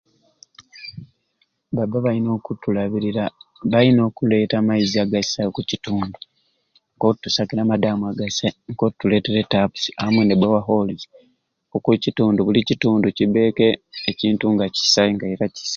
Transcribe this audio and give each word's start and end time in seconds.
Baba 1.75 1.97
balina 2.05 2.29
okutulabirira 2.37 3.23
balina 3.71 4.01
okuleeta 4.09 4.55
amaizi 4.57 4.95
agasai 5.03 5.47
okukitundu 5.47 6.17
k'okutusakira 6.99 7.61
ama 7.63 7.75
daamu 7.83 8.05
agasai 8.07 8.53
k'okutuleetera 8.77 9.37
e 9.41 9.45
ttapusi 9.47 9.89
amwe 10.03 10.21
ne 10.25 10.35
bowaholozi 10.41 11.07
okukitundu 11.75 12.39
buli 12.43 12.61
kitundu 12.69 13.07
kibbeku 13.17 13.67
ekintu 14.09 14.45
nga 14.53 14.65
kisai 14.75 15.11
era 15.13 15.13
nga 15.15 15.47
kisai. 15.55 15.69